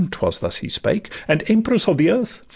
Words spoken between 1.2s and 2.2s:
'and Empress of the